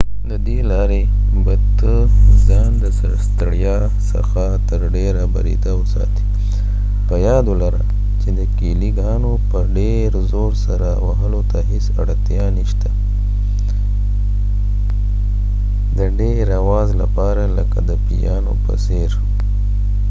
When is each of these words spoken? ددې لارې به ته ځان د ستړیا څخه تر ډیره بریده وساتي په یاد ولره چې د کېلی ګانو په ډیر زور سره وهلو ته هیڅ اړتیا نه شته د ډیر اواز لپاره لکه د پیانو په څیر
ددې 0.31 0.57
لارې 0.71 1.01
به 1.45 1.55
ته 1.79 1.93
ځان 2.47 2.69
د 2.83 2.85
ستړیا 3.25 3.77
څخه 4.11 4.43
تر 4.69 4.81
ډیره 4.95 5.21
بریده 5.33 5.71
وساتي 5.81 6.23
په 7.07 7.15
یاد 7.27 7.45
ولره 7.51 7.83
چې 8.21 8.29
د 8.39 8.39
کېلی 8.57 8.89
ګانو 8.99 9.31
په 9.49 9.59
ډیر 9.77 10.09
زور 10.31 10.51
سره 10.65 10.89
وهلو 11.05 11.41
ته 11.51 11.59
هیڅ 11.71 11.85
اړتیا 12.01 12.45
نه 12.55 12.63
شته 12.71 12.89
د 15.97 15.99
ډیر 16.19 16.43
اواز 16.61 16.89
لپاره 17.01 17.43
لکه 17.57 17.79
د 17.89 17.91
پیانو 18.05 18.53
په 18.63 18.73
څیر 18.83 19.09